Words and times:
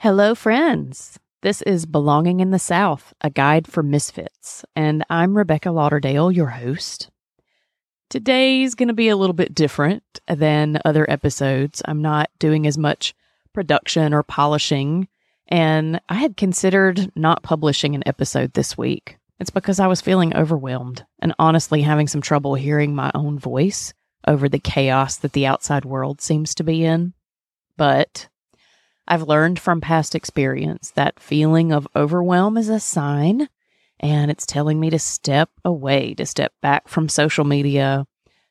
Hello, 0.00 0.32
friends. 0.36 1.18
This 1.42 1.60
is 1.62 1.84
Belonging 1.84 2.38
in 2.38 2.52
the 2.52 2.60
South, 2.60 3.12
a 3.20 3.30
guide 3.30 3.66
for 3.66 3.82
misfits, 3.82 4.64
and 4.76 5.04
I'm 5.10 5.36
Rebecca 5.36 5.72
Lauderdale, 5.72 6.30
your 6.30 6.50
host. 6.50 7.10
Today's 8.08 8.76
going 8.76 8.86
to 8.90 8.94
be 8.94 9.08
a 9.08 9.16
little 9.16 9.34
bit 9.34 9.56
different 9.56 10.04
than 10.28 10.78
other 10.84 11.04
episodes. 11.10 11.82
I'm 11.84 12.00
not 12.00 12.30
doing 12.38 12.64
as 12.64 12.78
much 12.78 13.12
production 13.52 14.14
or 14.14 14.22
polishing, 14.22 15.08
and 15.48 16.00
I 16.08 16.14
had 16.14 16.36
considered 16.36 17.10
not 17.16 17.42
publishing 17.42 17.96
an 17.96 18.04
episode 18.06 18.52
this 18.52 18.78
week. 18.78 19.18
It's 19.40 19.50
because 19.50 19.80
I 19.80 19.88
was 19.88 20.00
feeling 20.00 20.32
overwhelmed 20.36 21.04
and 21.18 21.34
honestly 21.40 21.82
having 21.82 22.06
some 22.06 22.22
trouble 22.22 22.54
hearing 22.54 22.94
my 22.94 23.10
own 23.16 23.36
voice 23.36 23.92
over 24.28 24.48
the 24.48 24.60
chaos 24.60 25.16
that 25.16 25.32
the 25.32 25.46
outside 25.46 25.84
world 25.84 26.20
seems 26.20 26.54
to 26.54 26.62
be 26.62 26.84
in. 26.84 27.14
But 27.76 28.28
I've 29.10 29.22
learned 29.22 29.58
from 29.58 29.80
past 29.80 30.14
experience 30.14 30.90
that 30.90 31.18
feeling 31.18 31.72
of 31.72 31.88
overwhelm 31.96 32.58
is 32.58 32.68
a 32.68 32.78
sign 32.78 33.48
and 33.98 34.30
it's 34.30 34.44
telling 34.44 34.78
me 34.78 34.90
to 34.90 34.98
step 34.98 35.48
away, 35.64 36.12
to 36.14 36.26
step 36.26 36.52
back 36.60 36.88
from 36.88 37.08
social 37.08 37.44
media 37.44 38.06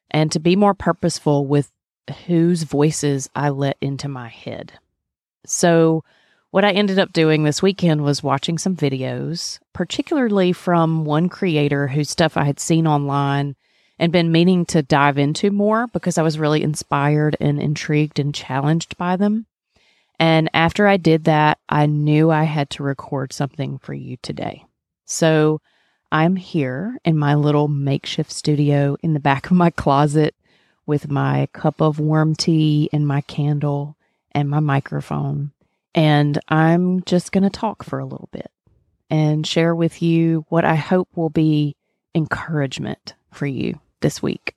and 0.09 0.31
to 0.31 0.39
be 0.39 0.55
more 0.55 0.73
purposeful 0.73 1.45
with 1.45 1.71
whose 2.25 2.63
voices 2.63 3.29
I 3.35 3.49
let 3.49 3.77
into 3.81 4.07
my 4.07 4.29
head. 4.29 4.73
So, 5.45 6.03
what 6.49 6.65
I 6.65 6.71
ended 6.71 6.97
up 6.97 7.13
doing 7.13 7.43
this 7.43 7.61
weekend 7.61 8.03
was 8.03 8.23
watching 8.23 8.57
some 8.57 8.75
videos, 8.75 9.59
particularly 9.73 10.53
from 10.53 11.05
one 11.05 11.29
creator 11.29 11.87
whose 11.87 12.09
stuff 12.09 12.35
I 12.35 12.45
had 12.45 12.59
seen 12.59 12.87
online 12.87 13.55
and 13.99 14.11
been 14.11 14.31
meaning 14.31 14.65
to 14.67 14.81
dive 14.81 15.19
into 15.19 15.51
more 15.51 15.87
because 15.87 16.17
I 16.17 16.23
was 16.23 16.39
really 16.39 16.63
inspired 16.63 17.35
and 17.39 17.61
intrigued 17.61 18.17
and 18.17 18.33
challenged 18.33 18.97
by 18.97 19.17
them. 19.17 19.45
And 20.19 20.49
after 20.53 20.87
I 20.87 20.97
did 20.97 21.25
that, 21.25 21.59
I 21.69 21.85
knew 21.85 22.31
I 22.31 22.43
had 22.43 22.69
to 22.71 22.83
record 22.83 23.33
something 23.33 23.77
for 23.77 23.93
you 23.93 24.17
today. 24.21 24.65
So 25.05 25.61
I'm 26.11 26.35
here 26.35 26.97
in 27.05 27.17
my 27.17 27.35
little 27.35 27.67
makeshift 27.67 28.31
studio 28.31 28.97
in 29.03 29.13
the 29.13 29.19
back 29.19 29.47
of 29.47 29.57
my 29.57 29.69
closet 29.69 30.35
with 30.85 31.11
my 31.11 31.47
cup 31.53 31.81
of 31.81 31.99
warm 31.99 32.33
tea 32.33 32.89
and 32.91 33.07
my 33.07 33.21
candle 33.21 33.95
and 34.31 34.49
my 34.49 34.59
microphone. 34.59 35.51
And 35.93 36.39
I'm 36.47 37.03
just 37.03 37.31
going 37.31 37.43
to 37.43 37.49
talk 37.49 37.83
for 37.83 37.99
a 37.99 38.05
little 38.05 38.29
bit 38.31 38.51
and 39.09 39.45
share 39.45 39.75
with 39.75 40.01
you 40.01 40.45
what 40.49 40.65
I 40.65 40.75
hope 40.75 41.09
will 41.15 41.29
be 41.29 41.75
encouragement 42.15 43.15
for 43.31 43.45
you 43.45 43.79
this 44.01 44.21
week. 44.21 44.55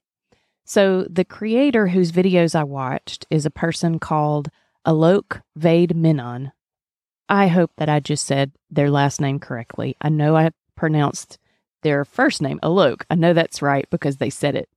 So, 0.64 1.04
the 1.10 1.24
creator 1.24 1.88
whose 1.88 2.12
videos 2.12 2.54
I 2.54 2.62
watched 2.62 3.26
is 3.28 3.44
a 3.44 3.50
person 3.50 3.98
called 3.98 4.50
Alok 4.86 5.42
Vaid-Menon. 5.56 6.52
I 7.28 7.46
hope 7.48 7.70
that 7.76 7.88
I 7.88 8.00
just 8.00 8.26
said 8.26 8.52
their 8.70 8.90
last 8.90 9.20
name 9.20 9.38
correctly. 9.38 9.96
I 10.00 10.08
know 10.08 10.36
I 10.36 10.50
pronounced 10.74 11.38
their 11.82 12.04
first 12.04 12.42
name 12.42 12.58
Alok. 12.62 13.02
I 13.10 13.14
know 13.14 13.32
that's 13.32 13.62
right 13.62 13.88
because 13.90 14.16
they 14.16 14.30
said 14.30 14.54
it. 14.54 14.68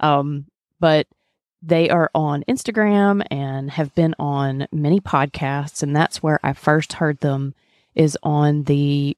Um, 0.00 0.46
but 0.78 1.06
they 1.62 1.90
are 1.90 2.10
on 2.14 2.44
Instagram 2.48 3.24
and 3.30 3.70
have 3.70 3.94
been 3.94 4.14
on 4.18 4.66
many 4.72 5.00
podcasts, 5.00 5.82
and 5.82 5.94
that's 5.94 6.22
where 6.22 6.40
I 6.42 6.52
first 6.52 6.94
heard 6.94 7.20
them 7.20 7.54
is 7.94 8.16
on 8.22 8.64
the 8.64 9.16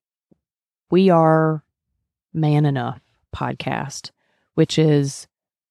We 0.90 1.08
Are 1.10 1.62
Man 2.34 2.66
Enough 2.66 3.00
podcast, 3.34 4.10
which 4.54 4.78
is 4.78 5.28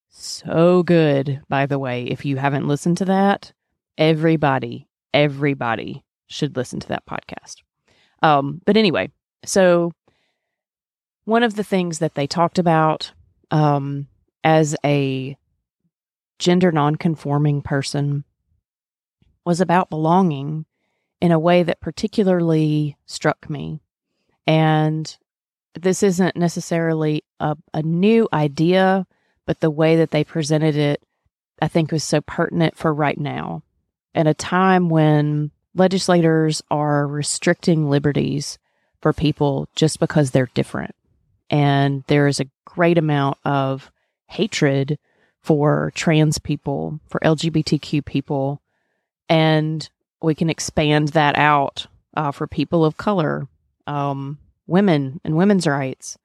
so 0.10 0.84
good, 0.84 1.42
by 1.50 1.66
the 1.66 1.80
way. 1.80 2.04
If 2.06 2.26
you 2.26 2.38
haven't 2.38 2.68
listened 2.68 2.98
to 2.98 3.06
that, 3.06 3.52
everybody, 4.02 4.88
everybody 5.14 6.04
should 6.26 6.58
listen 6.58 6.80
to 6.80 6.88
that 6.88 7.06
podcast. 7.06 7.58
Um, 8.24 8.60
but 8.66 8.76
anyway, 8.76 9.12
so 9.46 9.92
one 11.26 11.44
of 11.44 11.56
the 11.56 11.64
things 11.64 12.00
that 12.00 12.16
they 12.16 12.26
talked 12.26 12.58
about 12.58 13.14
um, 13.52 14.08
as 14.44 14.76
a 14.84 15.38
gender 16.40 16.72
nonconforming 16.72 17.62
person 17.62 18.24
was 19.46 19.62
about 19.62 19.92
belonging 19.92 20.66
in 21.22 21.32
a 21.32 21.40
way 21.40 21.62
that 21.62 21.80
particularly 21.80 22.98
struck 23.06 23.52
me. 23.52 23.82
And 24.48 25.16
this 25.80 26.02
isn't 26.02 26.36
necessarily 26.36 27.24
a, 27.40 27.56
a 27.76 27.84
new 27.84 28.28
idea, 28.34 29.06
but 29.46 29.60
the 29.60 29.70
way 29.70 29.96
that 29.98 30.10
they 30.10 30.24
presented 30.24 30.76
it, 30.76 31.04
I 31.62 31.68
think, 31.68 31.92
was 31.92 32.04
so 32.04 32.20
pertinent 32.22 32.76
for 32.76 32.92
right 32.92 33.20
now 33.20 33.62
at 34.14 34.28
a 34.28 34.34
time 34.34 34.90
when 34.90 35.52
legislators 35.76 36.62
are 36.70 37.08
restricting 37.08 37.90
liberties 37.90 38.60
for 39.02 39.14
people 39.14 39.68
just 39.76 40.00
because 40.00 40.32
they're 40.32 40.50
different. 40.54 40.96
And 41.50 42.04
there 42.08 42.28
is 42.28 42.40
a 42.40 42.50
great 42.66 42.98
amount 42.98 43.38
of 43.44 43.92
hatred 44.28 44.98
for 45.42 45.92
trans 45.96 46.38
people, 46.38 47.00
for 47.10 47.20
LGBTQ 47.22 48.06
people. 48.06 48.62
And 49.28 49.90
we 50.22 50.36
can 50.36 50.50
expand 50.50 51.10
that 51.10 51.38
out 51.38 51.88
uh, 52.16 52.32
for 52.32 52.48
people 52.48 52.86
of 52.86 52.98
color, 52.98 53.48
um, 53.88 54.38
women, 54.68 55.20
and 55.24 55.36
women's 55.36 55.66
rights. 55.66 56.18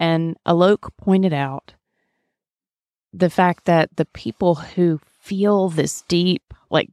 And 0.00 0.36
Alok 0.46 0.90
pointed 0.96 1.32
out 1.32 1.74
the 3.12 3.30
fact 3.30 3.64
that 3.64 3.96
the 3.96 4.04
people 4.06 4.54
who 4.54 5.00
feel 5.20 5.68
this 5.68 6.02
deep, 6.02 6.54
like 6.70 6.90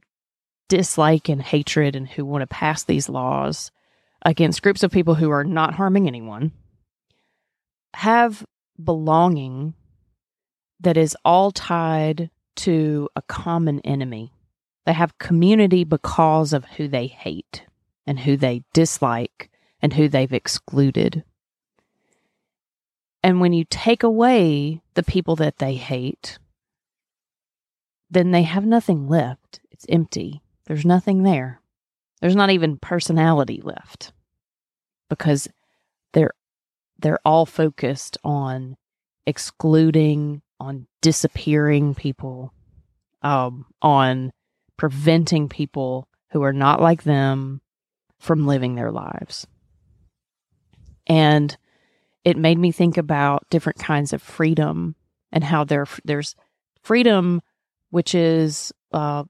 dislike 0.68 1.28
and 1.28 1.42
hatred 1.42 1.96
and 1.96 2.08
who 2.08 2.24
want 2.24 2.42
to 2.42 2.46
pass 2.46 2.84
these 2.84 3.08
laws 3.08 3.70
against 4.24 4.62
groups 4.62 4.82
of 4.82 4.90
people 4.90 5.14
who 5.14 5.30
are 5.30 5.44
not 5.44 5.74
harming 5.74 6.06
anyone 6.08 6.52
have 7.94 8.44
belonging 8.82 9.74
that 10.80 10.96
is 10.96 11.16
all 11.24 11.50
tied 11.50 12.30
to 12.54 13.08
a 13.16 13.22
common 13.22 13.80
enemy. 13.80 14.32
They 14.84 14.92
have 14.92 15.18
community 15.18 15.84
because 15.84 16.52
of 16.52 16.64
who 16.64 16.88
they 16.88 17.06
hate 17.06 17.64
and 18.06 18.20
who 18.20 18.36
they 18.36 18.62
dislike 18.72 19.50
and 19.80 19.94
who 19.94 20.08
they've 20.08 20.32
excluded. 20.32 21.24
And 23.22 23.40
when 23.40 23.52
you 23.52 23.64
take 23.68 24.02
away 24.02 24.82
the 24.94 25.02
people 25.02 25.36
that 25.36 25.58
they 25.58 25.74
hate, 25.74 26.38
then 28.10 28.30
they 28.30 28.42
have 28.42 28.64
nothing 28.64 29.08
left. 29.08 29.60
It's 29.70 29.86
empty. 29.88 30.42
There's 30.66 30.84
nothing 30.84 31.22
there. 31.22 31.60
There's 32.20 32.36
not 32.36 32.50
even 32.50 32.78
personality 32.78 33.60
left 33.62 34.12
because 35.08 35.48
they're 36.12 36.32
they're 36.98 37.20
all 37.24 37.46
focused 37.46 38.16
on 38.24 38.76
excluding, 39.26 40.40
on 40.58 40.86
disappearing 41.02 41.94
people, 41.94 42.54
um, 43.22 43.66
on 43.82 44.32
preventing 44.76 45.48
people 45.48 46.08
who 46.30 46.42
are 46.42 46.54
not 46.54 46.80
like 46.80 47.02
them 47.02 47.60
from 48.18 48.46
living 48.46 48.74
their 48.74 48.90
lives. 48.90 49.46
And 51.06 51.56
it 52.24 52.36
made 52.36 52.58
me 52.58 52.72
think 52.72 52.96
about 52.96 53.48
different 53.50 53.78
kinds 53.78 54.12
of 54.12 54.22
freedom 54.22 54.96
and 55.30 55.44
how 55.44 55.64
there 55.64 55.86
there's 56.04 56.34
freedom, 56.82 57.42
which 57.90 58.14
is 58.14 58.72
uh, 58.92 59.24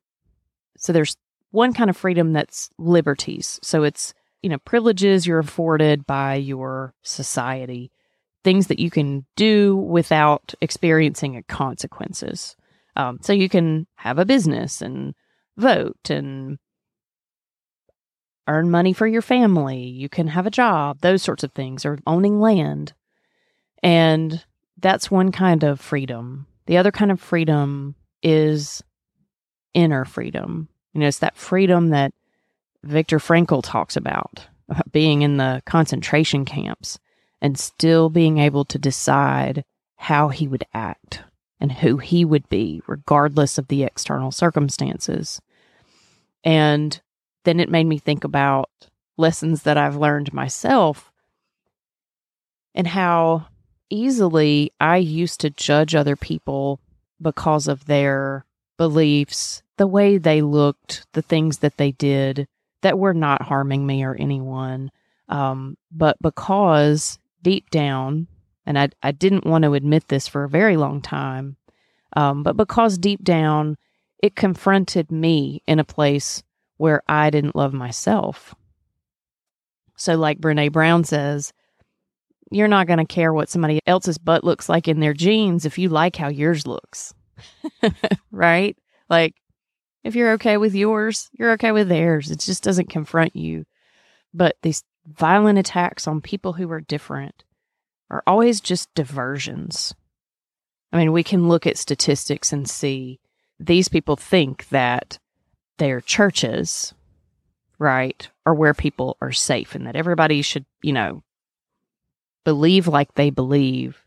so 0.78 0.92
there's 0.92 1.16
one 1.56 1.72
kind 1.72 1.88
of 1.88 1.96
freedom 1.96 2.34
that's 2.34 2.68
liberties. 2.76 3.58
So 3.62 3.82
it's, 3.82 4.12
you 4.42 4.50
know, 4.50 4.58
privileges 4.58 5.26
you're 5.26 5.38
afforded 5.38 6.06
by 6.06 6.34
your 6.34 6.92
society, 7.02 7.90
things 8.44 8.66
that 8.66 8.78
you 8.78 8.90
can 8.90 9.24
do 9.36 9.74
without 9.74 10.54
experiencing 10.60 11.42
consequences. 11.48 12.56
Um, 12.94 13.20
so 13.22 13.32
you 13.32 13.48
can 13.48 13.86
have 13.94 14.18
a 14.18 14.26
business 14.26 14.82
and 14.82 15.14
vote 15.56 16.10
and 16.10 16.58
earn 18.46 18.70
money 18.70 18.92
for 18.92 19.06
your 19.06 19.22
family. 19.22 19.78
You 19.78 20.10
can 20.10 20.28
have 20.28 20.46
a 20.46 20.50
job, 20.50 21.00
those 21.00 21.22
sorts 21.22 21.42
of 21.42 21.52
things, 21.52 21.86
or 21.86 21.98
owning 22.06 22.38
land. 22.38 22.92
And 23.82 24.44
that's 24.76 25.10
one 25.10 25.32
kind 25.32 25.64
of 25.64 25.80
freedom. 25.80 26.48
The 26.66 26.76
other 26.76 26.92
kind 26.92 27.10
of 27.10 27.18
freedom 27.18 27.94
is 28.22 28.82
inner 29.72 30.04
freedom. 30.04 30.68
You 30.96 31.00
know, 31.00 31.08
it's 31.08 31.18
that 31.18 31.36
freedom 31.36 31.90
that 31.90 32.14
Viktor 32.82 33.18
Frankl 33.18 33.62
talks 33.62 33.98
about, 33.98 34.46
being 34.92 35.20
in 35.20 35.36
the 35.36 35.60
concentration 35.66 36.46
camps 36.46 36.98
and 37.42 37.58
still 37.58 38.08
being 38.08 38.38
able 38.38 38.64
to 38.64 38.78
decide 38.78 39.62
how 39.96 40.30
he 40.30 40.48
would 40.48 40.64
act 40.72 41.22
and 41.60 41.70
who 41.70 41.98
he 41.98 42.24
would 42.24 42.48
be, 42.48 42.80
regardless 42.86 43.58
of 43.58 43.68
the 43.68 43.82
external 43.82 44.32
circumstances. 44.32 45.38
And 46.42 46.98
then 47.44 47.60
it 47.60 47.68
made 47.68 47.84
me 47.84 47.98
think 47.98 48.24
about 48.24 48.70
lessons 49.18 49.64
that 49.64 49.76
I've 49.76 49.96
learned 49.96 50.32
myself 50.32 51.12
and 52.74 52.86
how 52.86 53.48
easily 53.90 54.72
I 54.80 54.96
used 54.96 55.40
to 55.40 55.50
judge 55.50 55.94
other 55.94 56.16
people 56.16 56.80
because 57.20 57.68
of 57.68 57.84
their 57.84 58.46
beliefs, 58.78 59.62
the 59.76 59.86
way 59.86 60.18
they 60.18 60.42
looked, 60.42 61.06
the 61.12 61.22
things 61.22 61.58
that 61.58 61.76
they 61.76 61.92
did, 61.92 62.48
that 62.82 62.98
were 62.98 63.14
not 63.14 63.42
harming 63.42 63.86
me 63.86 64.04
or 64.04 64.14
anyone. 64.14 64.90
Um, 65.28 65.76
but 65.90 66.16
because 66.22 67.18
deep 67.42 67.70
down, 67.70 68.28
and 68.64 68.78
I, 68.78 68.88
I 69.02 69.12
didn't 69.12 69.46
want 69.46 69.64
to 69.64 69.74
admit 69.74 70.08
this 70.08 70.28
for 70.28 70.44
a 70.44 70.48
very 70.48 70.76
long 70.76 71.00
time, 71.00 71.56
um, 72.16 72.42
but 72.42 72.56
because 72.56 72.98
deep 72.98 73.22
down 73.22 73.76
it 74.22 74.34
confronted 74.34 75.10
me 75.10 75.62
in 75.66 75.78
a 75.78 75.84
place 75.84 76.42
where 76.78 77.02
I 77.08 77.30
didn't 77.30 77.56
love 77.56 77.72
myself. 77.72 78.54
So, 79.96 80.14
like 80.14 80.40
Brene 80.40 80.72
Brown 80.72 81.04
says, 81.04 81.52
you're 82.50 82.68
not 82.68 82.86
going 82.86 82.98
to 82.98 83.04
care 83.04 83.32
what 83.32 83.48
somebody 83.48 83.80
else's 83.86 84.18
butt 84.18 84.44
looks 84.44 84.68
like 84.68 84.88
in 84.88 85.00
their 85.00 85.14
jeans 85.14 85.64
if 85.64 85.78
you 85.78 85.88
like 85.88 86.16
how 86.16 86.28
yours 86.28 86.66
looks. 86.66 87.14
right? 88.30 88.76
Like, 89.08 89.34
if 90.06 90.14
you're 90.14 90.34
okay 90.34 90.56
with 90.56 90.72
yours, 90.72 91.28
you're 91.32 91.50
okay 91.52 91.72
with 91.72 91.88
theirs. 91.88 92.30
It 92.30 92.38
just 92.38 92.62
doesn't 92.62 92.90
confront 92.90 93.34
you. 93.34 93.66
But 94.32 94.56
these 94.62 94.84
violent 95.04 95.58
attacks 95.58 96.06
on 96.06 96.20
people 96.20 96.52
who 96.52 96.70
are 96.70 96.80
different 96.80 97.42
are 98.08 98.22
always 98.24 98.60
just 98.60 98.94
diversions. 98.94 99.96
I 100.92 100.98
mean, 100.98 101.10
we 101.10 101.24
can 101.24 101.48
look 101.48 101.66
at 101.66 101.76
statistics 101.76 102.52
and 102.52 102.70
see 102.70 103.18
these 103.58 103.88
people 103.88 104.14
think 104.14 104.68
that 104.68 105.18
their 105.78 106.00
churches, 106.00 106.94
right, 107.80 108.30
are 108.46 108.54
where 108.54 108.74
people 108.74 109.16
are 109.20 109.32
safe 109.32 109.74
and 109.74 109.88
that 109.88 109.96
everybody 109.96 110.40
should, 110.40 110.66
you 110.82 110.92
know, 110.92 111.24
believe 112.44 112.86
like 112.86 113.12
they 113.14 113.30
believe 113.30 114.04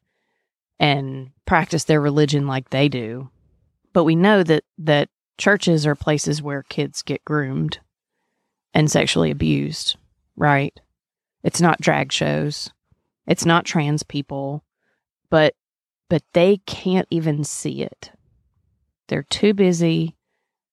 and 0.80 1.32
practice 1.46 1.84
their 1.84 2.00
religion 2.00 2.48
like 2.48 2.70
they 2.70 2.88
do. 2.88 3.30
But 3.92 4.06
we 4.06 4.16
know 4.16 4.44
that 4.44 4.64
that 4.78 5.10
churches 5.40 5.88
are 5.88 5.96
places 5.96 6.42
where 6.42 6.64
kids 6.64 7.02
get 7.02 7.26
groomed 7.26 7.80
and 8.74 8.92
sexually 8.92 9.32
abused, 9.32 9.96
right? 10.36 10.80
It's 11.44 11.62
not 11.62 11.82
drag 11.82 12.12
shows. 12.12 12.70
It's 13.26 13.46
not 13.46 13.66
trans 13.66 14.04
people, 14.04 14.64
but 15.30 15.56
but 16.10 16.24
they 16.34 16.58
can't 16.66 17.08
even 17.10 17.44
see 17.44 17.84
it. 17.84 18.12
They're 19.08 19.24
too 19.24 19.54
busy 19.54 20.16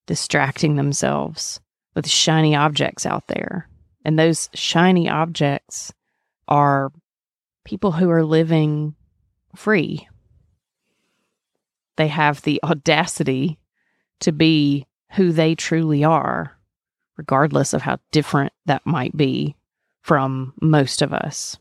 distracting 0.07 0.77
themselves 0.77 1.61
with 1.95 2.09
shiny 2.09 2.55
objects 2.55 3.05
out 3.07 3.27
there. 3.29 3.69
And 4.05 4.19
those 4.19 4.49
shiny 4.55 5.09
objects 5.09 5.93
are 6.49 6.91
people 7.65 7.93
who 7.93 8.09
are 8.11 8.25
living 8.25 8.95
free. 9.55 10.09
They 11.97 12.09
have 12.09 12.43
the 12.43 12.61
audacity 12.63 13.59
to 14.21 14.33
be 14.33 14.87
who 15.13 15.33
they 15.33 15.55
truly 15.55 16.05
are, 16.05 16.57
regardless 17.17 17.73
of 17.73 17.83
how 17.83 17.99
different 18.11 18.53
that 18.67 18.87
might 18.87 19.17
be 19.17 19.57
from 20.03 20.53
most 20.61 21.03
of 21.03 21.13
us. 21.13 21.59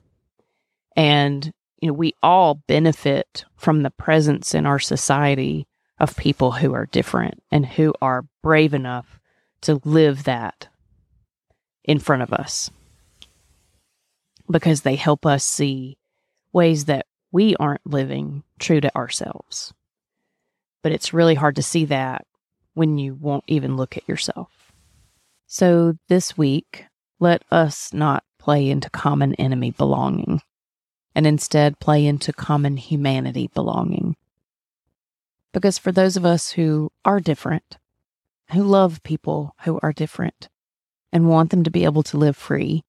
And, 0.95 1.51
you 1.81 1.87
know, 1.87 1.93
we 1.93 2.13
all 2.21 2.55
benefit 2.67 3.45
from 3.55 3.83
the 3.83 3.91
presence 3.91 4.53
in 4.53 4.65
our 4.65 4.79
society 4.79 5.67
of 5.99 6.15
people 6.17 6.51
who 6.51 6.73
are 6.73 6.87
different 6.87 7.41
and 7.51 7.65
who 7.65 7.93
are 8.01 8.25
brave 8.41 8.73
enough 8.73 9.19
to 9.61 9.81
live 9.83 10.25
that 10.25 10.67
in 11.83 11.99
front 11.99 12.21
of 12.21 12.33
us 12.33 12.69
because 14.49 14.81
they 14.81 14.95
help 14.95 15.25
us 15.25 15.43
see 15.43 15.97
ways 16.53 16.85
that 16.85 17.05
we 17.31 17.55
aren't 17.57 17.85
living 17.85 18.43
true 18.59 18.79
to 18.81 18.95
ourselves. 18.95 19.73
But 20.83 20.91
it's 20.91 21.13
really 21.13 21.35
hard 21.35 21.55
to 21.55 21.63
see 21.63 21.85
that 21.85 22.25
when 22.75 22.99
you 22.99 23.15
won't 23.15 23.43
even 23.47 23.75
look 23.75 23.97
at 23.97 24.07
yourself. 24.07 24.71
So 25.47 25.95
this 26.07 26.37
week, 26.37 26.85
let 27.19 27.43
us 27.51 27.91
not 27.91 28.23
play 28.37 28.69
into 28.69 28.89
common 28.91 29.33
enemy 29.35 29.71
belonging 29.71 30.41
and 31.15 31.25
instead 31.25 31.79
play 31.79 32.05
into 32.05 32.33
common 32.33 32.77
humanity 32.77 33.49
belonging. 33.53 34.15
Because 35.53 35.77
for 35.77 35.91
those 35.91 36.17
of 36.17 36.25
us 36.25 36.51
who 36.51 36.91
are 37.05 37.21
different, 37.21 37.77
who 38.51 38.63
love 38.63 39.01
people 39.03 39.55
who 39.63 39.79
are 39.81 39.93
different, 39.93 40.49
and 41.13 41.29
want 41.29 41.49
them 41.49 41.63
to 41.63 41.71
be 41.71 41.85
able 41.85 42.03
to 42.03 42.17
live 42.17 42.35
free, 42.35 42.83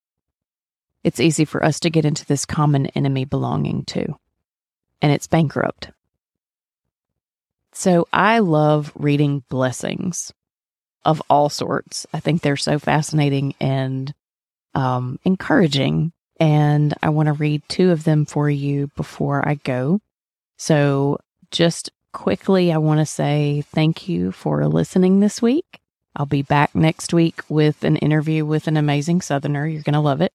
it's 1.04 1.20
easy 1.20 1.44
for 1.44 1.64
us 1.64 1.78
to 1.78 1.90
get 1.90 2.04
into 2.04 2.26
this 2.26 2.44
common 2.44 2.86
enemy 2.86 3.24
belonging 3.24 3.84
too. 3.84 4.16
And 5.00 5.12
it's 5.12 5.28
bankrupt. 5.28 5.92
So 7.76 8.08
I 8.10 8.38
love 8.38 8.90
reading 8.94 9.44
blessings 9.50 10.32
of 11.04 11.22
all 11.28 11.50
sorts. 11.50 12.06
I 12.10 12.20
think 12.20 12.40
they're 12.40 12.56
so 12.56 12.78
fascinating 12.78 13.54
and 13.60 14.14
um, 14.74 15.18
encouraging 15.24 16.12
and 16.40 16.94
I 17.02 17.10
want 17.10 17.26
to 17.26 17.34
read 17.34 17.62
two 17.68 17.90
of 17.90 18.04
them 18.04 18.24
for 18.24 18.48
you 18.48 18.88
before 18.96 19.46
I 19.46 19.56
go. 19.56 20.00
So, 20.56 21.18
just 21.50 21.90
quickly, 22.14 22.72
I 22.72 22.78
want 22.78 23.00
to 23.00 23.06
say 23.06 23.62
thank 23.72 24.08
you 24.08 24.32
for 24.32 24.66
listening 24.66 25.20
this 25.20 25.42
week. 25.42 25.80
I'll 26.14 26.24
be 26.24 26.42
back 26.42 26.74
next 26.74 27.12
week 27.12 27.42
with 27.50 27.84
an 27.84 27.96
interview 27.96 28.46
with 28.46 28.68
an 28.68 28.78
amazing 28.78 29.20
Southerner. 29.20 29.66
You're 29.66 29.82
going 29.82 29.94
to 29.94 30.00
love 30.00 30.22
it. 30.22 30.32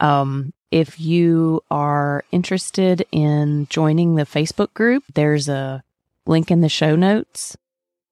Um, 0.00 0.52
if 0.72 0.98
you 0.98 1.62
are 1.70 2.24
interested 2.32 3.06
in 3.12 3.68
joining 3.70 4.16
the 4.16 4.24
Facebook 4.24 4.74
group, 4.74 5.04
there's 5.14 5.48
a 5.48 5.84
link 6.26 6.50
in 6.50 6.60
the 6.60 6.68
show 6.68 6.96
notes 6.96 7.56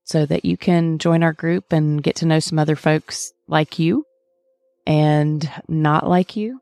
so 0.04 0.26
that 0.26 0.44
you 0.44 0.56
can 0.56 0.98
join 0.98 1.22
our 1.22 1.32
group 1.32 1.72
and 1.72 2.02
get 2.02 2.16
to 2.16 2.26
know 2.26 2.40
some 2.40 2.58
other 2.58 2.76
folks 2.76 3.32
like 3.48 3.78
you 3.78 4.04
and 4.86 5.50
not 5.68 6.08
like 6.08 6.36
you. 6.36 6.60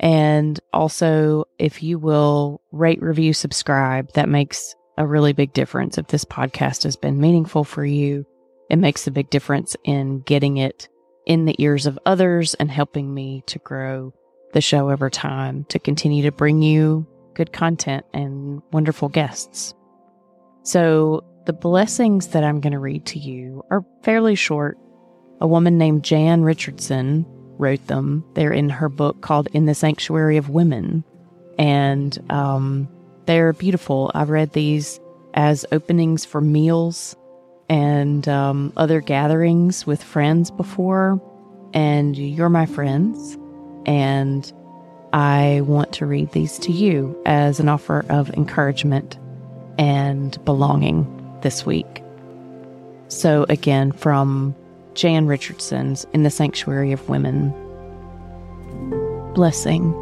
And 0.00 0.58
also, 0.72 1.44
if 1.58 1.82
you 1.82 1.98
will 1.98 2.60
rate, 2.72 3.02
review, 3.02 3.32
subscribe, 3.32 4.12
that 4.14 4.28
makes 4.28 4.74
a 4.98 5.06
really 5.06 5.32
big 5.32 5.52
difference. 5.52 5.98
If 5.98 6.08
this 6.08 6.24
podcast 6.24 6.82
has 6.84 6.96
been 6.96 7.20
meaningful 7.20 7.64
for 7.64 7.84
you, 7.84 8.26
it 8.70 8.76
makes 8.76 9.06
a 9.06 9.12
big 9.12 9.30
difference 9.30 9.76
in 9.84 10.20
getting 10.20 10.56
it 10.56 10.88
in 11.26 11.44
the 11.44 11.56
ears 11.58 11.86
of 11.86 11.98
others 12.06 12.54
and 12.54 12.70
helping 12.70 13.12
me 13.12 13.42
to 13.46 13.58
grow 13.58 14.12
the 14.52 14.60
show 14.60 14.90
over 14.90 15.10
time 15.10 15.64
to 15.68 15.78
continue 15.78 16.22
to 16.22 16.32
bring 16.32 16.62
you 16.62 17.06
good 17.34 17.52
content 17.52 18.04
and 18.12 18.62
wonderful 18.72 19.08
guests. 19.08 19.74
So, 20.64 21.22
the 21.44 21.52
blessings 21.52 22.28
that 22.28 22.42
I'm 22.42 22.60
going 22.60 22.72
to 22.72 22.78
read 22.78 23.04
to 23.06 23.18
you 23.18 23.62
are 23.70 23.84
fairly 24.02 24.34
short. 24.34 24.78
A 25.42 25.46
woman 25.46 25.76
named 25.76 26.02
Jan 26.02 26.42
Richardson 26.42 27.26
wrote 27.58 27.86
them. 27.86 28.24
They're 28.32 28.52
in 28.52 28.70
her 28.70 28.88
book 28.88 29.20
called 29.20 29.48
In 29.52 29.66
the 29.66 29.74
Sanctuary 29.74 30.38
of 30.38 30.48
Women. 30.48 31.04
And 31.58 32.18
um, 32.32 32.88
they're 33.26 33.52
beautiful. 33.52 34.10
I've 34.14 34.30
read 34.30 34.54
these 34.54 35.00
as 35.34 35.66
openings 35.70 36.24
for 36.24 36.40
meals 36.40 37.14
and 37.68 38.26
um, 38.26 38.72
other 38.78 39.02
gatherings 39.02 39.86
with 39.86 40.02
friends 40.02 40.50
before. 40.50 41.20
And 41.74 42.16
you're 42.16 42.48
my 42.48 42.64
friends. 42.64 43.36
And 43.84 44.50
I 45.12 45.60
want 45.66 45.92
to 45.94 46.06
read 46.06 46.32
these 46.32 46.58
to 46.60 46.72
you 46.72 47.20
as 47.26 47.60
an 47.60 47.68
offer 47.68 48.06
of 48.08 48.30
encouragement 48.30 49.18
and 49.78 50.42
belonging 50.44 51.06
this 51.42 51.66
week. 51.66 52.02
So, 53.08 53.46
again, 53.48 53.92
from 53.92 54.54
Jan 54.94 55.26
Richardson's 55.26 56.06
In 56.12 56.22
the 56.22 56.30
Sanctuary 56.30 56.92
of 56.92 57.08
Women. 57.08 57.52
Blessing. 59.34 59.92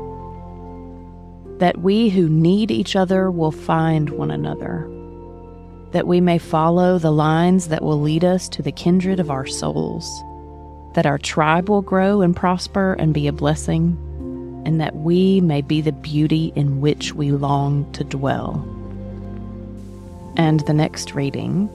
That 1.59 1.79
we 1.79 2.09
who 2.09 2.29
need 2.29 2.71
each 2.71 2.95
other 2.97 3.31
will 3.31 3.53
find 3.53 4.11
one 4.11 4.31
another. 4.31 4.89
That 5.93 6.07
we 6.07 6.21
may 6.21 6.39
follow 6.39 6.99
the 6.99 7.11
lines 7.11 7.69
that 7.69 7.83
will 7.83 8.01
lead 8.01 8.25
us 8.25 8.49
to 8.51 8.63
the 8.63 8.73
kindred 8.73 9.21
of 9.21 9.31
our 9.31 9.47
souls. 9.47 10.07
That 10.95 11.07
our 11.07 11.19
tribe 11.19 11.69
will 11.69 11.83
grow 11.83 12.21
and 12.21 12.37
prosper 12.37 12.95
and 12.95 13.15
be 13.15 13.27
a 13.27 13.33
blessing. 13.33 13.97
And 14.65 14.81
that 14.81 14.95
we 14.97 15.41
may 15.41 15.63
be 15.63 15.81
the 15.81 15.93
beauty 15.93 16.53
in 16.55 16.81
which 16.81 17.15
we 17.15 17.33
long 17.33 17.91
to 17.93 18.05
dwell. 18.05 18.72
And 20.37 20.61
the 20.61 20.73
next 20.73 21.15
reading 21.15 21.69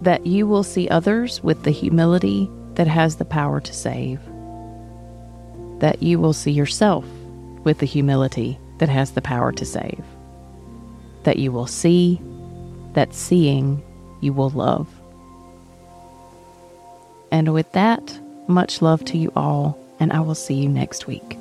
that 0.00 0.26
you 0.26 0.46
will 0.46 0.62
see 0.62 0.88
others 0.88 1.42
with 1.42 1.64
the 1.64 1.70
humility 1.70 2.50
that 2.74 2.86
has 2.86 3.16
the 3.16 3.24
power 3.24 3.60
to 3.60 3.72
save, 3.72 4.20
that 5.80 6.02
you 6.02 6.18
will 6.18 6.32
see 6.32 6.52
yourself 6.52 7.04
with 7.64 7.78
the 7.78 7.86
humility 7.86 8.58
that 8.78 8.88
has 8.88 9.12
the 9.12 9.20
power 9.22 9.52
to 9.52 9.64
save, 9.64 10.04
that 11.24 11.38
you 11.38 11.50
will 11.50 11.66
see, 11.66 12.20
that 12.92 13.12
seeing 13.12 13.82
you 14.20 14.32
will 14.32 14.50
love. 14.50 14.88
And 17.30 17.52
with 17.52 17.70
that, 17.72 18.18
much 18.46 18.80
love 18.80 19.04
to 19.06 19.18
you 19.18 19.32
all, 19.36 19.78
and 20.00 20.12
I 20.12 20.20
will 20.20 20.34
see 20.34 20.54
you 20.54 20.68
next 20.68 21.06
week. 21.06 21.36